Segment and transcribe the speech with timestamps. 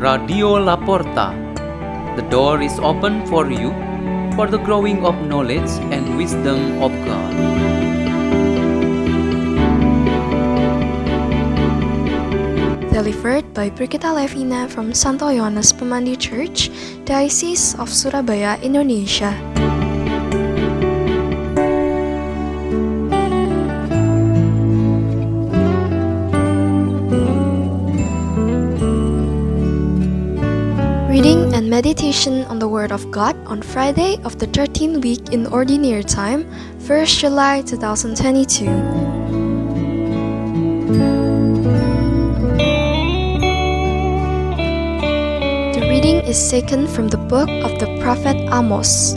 [0.00, 1.36] Radio Laporta.
[2.16, 3.68] The door is open for you
[4.32, 7.32] for the growing of knowledge and wisdom of God.
[12.88, 16.72] Delivered by Brigita Levina from Santo Yohanes Pemandi Church,
[17.04, 19.36] Diocese of Surabaya, Indonesia.
[31.52, 36.04] And meditation on the Word of God on Friday of the 13th week in Ordinary
[36.04, 36.44] Time,
[36.78, 38.64] 1st July 2022.
[45.74, 49.14] The reading is taken from the book of the prophet Amos.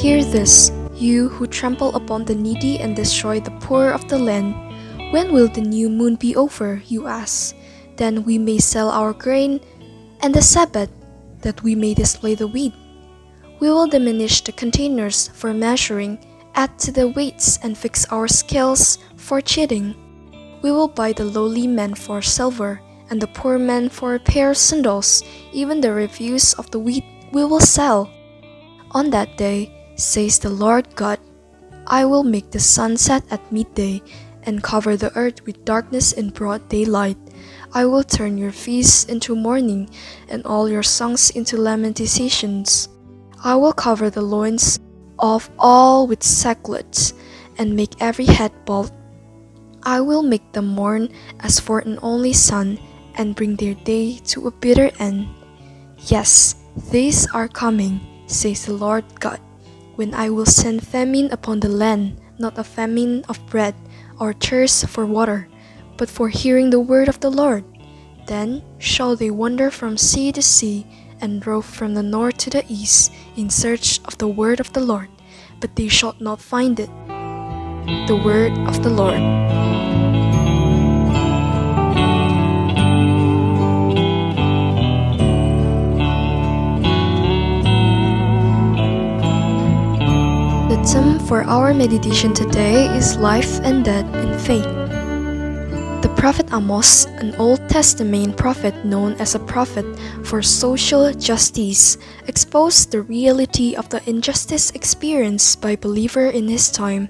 [0.00, 4.54] Hear this, you who trample upon the needy and destroy the poor of the land.
[5.12, 7.54] When will the new moon be over, you ask?
[7.96, 9.60] Then we may sell our grain
[10.20, 10.90] and the Sabbath,
[11.42, 12.74] that we may display the wheat.
[13.60, 16.18] We will diminish the containers for measuring,
[16.54, 19.94] add to the weights, and fix our scales for cheating.
[20.62, 24.50] We will buy the lowly man for silver, and the poor man for a pair
[24.50, 25.22] of sandals.
[25.52, 28.10] Even the refuse of the wheat we will sell.
[28.92, 31.18] On that day, says the Lord God,
[31.86, 34.02] I will make the sun set at midday,
[34.44, 37.18] and cover the earth with darkness in broad daylight.
[37.72, 39.90] I will turn your feasts into mourning,
[40.28, 42.88] and all your songs into lamentations.
[43.44, 44.80] I will cover the loins
[45.18, 47.12] of all with sackcloth,
[47.58, 48.92] and make every head bald.
[49.82, 51.10] I will make them mourn
[51.40, 52.78] as for an only son,
[53.14, 55.28] and bring their day to a bitter end.
[56.06, 56.54] Yes,
[56.90, 59.40] these are coming, says the Lord God,
[59.96, 63.74] when I will send famine upon the land, not a famine of bread
[64.18, 65.48] or thirst for water,
[65.98, 67.64] but for hearing the word of the Lord.
[68.26, 70.86] Then shall they wander from sea to sea,
[71.20, 74.80] and rove from the north to the east, in search of the word of the
[74.80, 75.08] Lord,
[75.60, 76.90] but they shall not find it.
[78.06, 79.18] The word of the Lord.
[90.70, 94.77] The theme for our meditation today is life and death in faith.
[96.18, 99.86] Prophet Amos, an Old Testament prophet known as a prophet
[100.24, 101.96] for social justice,
[102.26, 107.08] exposed the reality of the injustice experienced by believers in his time.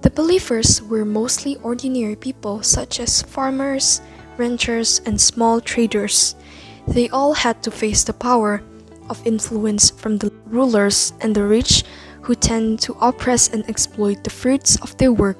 [0.00, 4.00] The believers were mostly ordinary people such as farmers,
[4.38, 6.34] ranchers, and small traders.
[6.88, 8.62] They all had to face the power
[9.10, 11.84] of influence from the rulers and the rich
[12.22, 15.36] who tend to oppress and exploit the fruits of their work.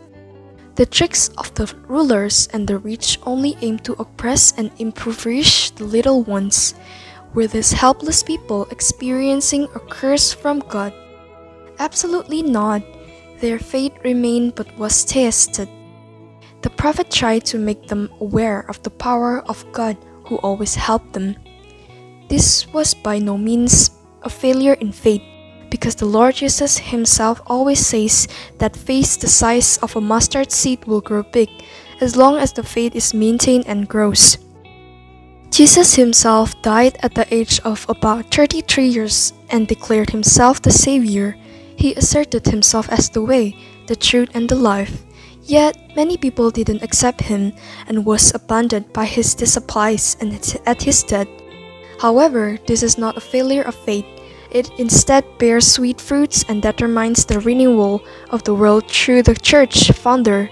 [0.80, 5.84] The tricks of the rulers and the rich only aim to oppress and impoverish the
[5.84, 6.72] little ones.
[7.34, 10.94] Were these helpless people experiencing a curse from God?
[11.78, 12.80] Absolutely not.
[13.40, 15.68] Their fate remained but was tested.
[16.62, 21.12] The prophet tried to make them aware of the power of God who always helped
[21.12, 21.36] them.
[22.30, 23.90] This was by no means
[24.22, 25.20] a failure in faith
[25.80, 30.84] because the Lord Jesus Himself always says that faith the size of a mustard seed
[30.84, 31.48] will grow big
[32.02, 34.36] as long as the faith is maintained and grows.
[35.50, 41.34] Jesus Himself died at the age of about 33 years and declared Himself the Savior.
[41.76, 45.02] He asserted Himself as the way, the truth, and the life.
[45.44, 47.54] Yet many people didn't accept Him
[47.88, 50.30] and was abandoned by His disciples and
[50.66, 51.28] at His death.
[51.98, 54.04] However, this is not a failure of faith.
[54.50, 59.92] It instead bears sweet fruits and determines the renewal of the world through the church
[59.92, 60.50] founder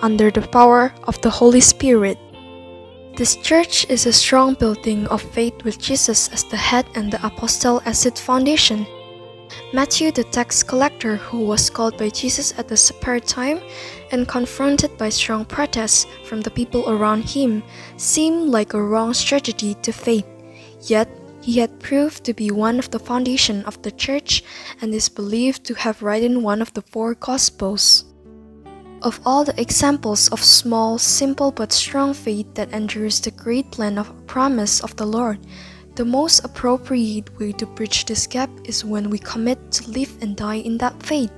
[0.00, 2.18] under the power of the Holy Spirit.
[3.16, 7.24] This church is a strong building of faith with Jesus as the head and the
[7.26, 8.86] apostle as its foundation.
[9.72, 13.60] Matthew, the tax collector who was called by Jesus at the supper time
[14.12, 17.62] and confronted by strong protests from the people around him,
[17.96, 20.26] seemed like a wrong strategy to faith.
[20.82, 21.08] Yet,
[21.40, 24.42] he had proved to be one of the foundation of the church
[24.80, 28.04] and is believed to have written one of the four gospels.
[29.00, 33.96] Of all the examples of small, simple but strong faith that endures the great plan
[33.96, 35.38] of promise of the Lord,
[35.94, 40.36] the most appropriate way to bridge this gap is when we commit to live and
[40.36, 41.32] die in that faith.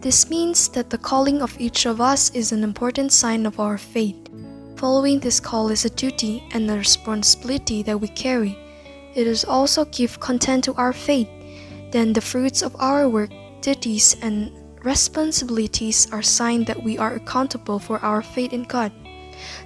[0.00, 3.76] This means that the calling of each of us is an important sign of our
[3.76, 4.16] faith.
[4.76, 8.56] Following this call is a duty and a responsibility that we carry.
[9.14, 11.28] It is also give content to our faith.
[11.90, 14.52] Then the fruits of our work, duties, and
[14.84, 18.92] responsibilities are sign that we are accountable for our faith in God.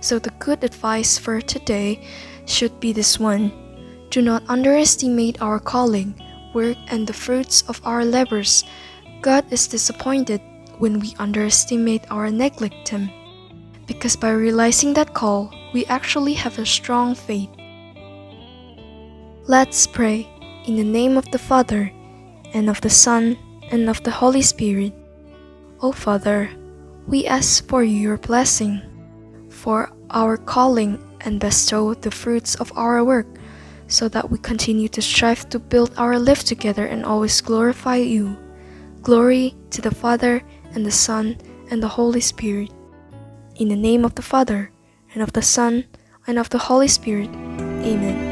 [0.00, 2.06] So the good advice for today
[2.46, 3.52] should be this one.
[4.10, 6.14] Do not underestimate our calling,
[6.54, 8.64] work, and the fruits of our labors.
[9.22, 10.40] God is disappointed
[10.78, 13.10] when we underestimate or neglect Him.
[13.86, 17.48] Because by realizing that call, we actually have a strong faith.
[19.48, 20.30] Let's pray
[20.66, 21.90] in the name of the Father,
[22.54, 23.36] and of the Son,
[23.72, 24.94] and of the Holy Spirit.
[25.80, 26.48] O Father,
[27.08, 28.80] we ask for your blessing
[29.50, 33.26] for our calling and bestow the fruits of our work
[33.88, 38.38] so that we continue to strive to build our life together and always glorify you.
[39.02, 40.40] Glory to the Father
[40.72, 41.36] and the Son
[41.68, 42.70] and the Holy Spirit.
[43.56, 44.70] In the name of the Father
[45.14, 45.84] and of the Son
[46.28, 47.28] and of the Holy Spirit.
[47.82, 48.31] Amen.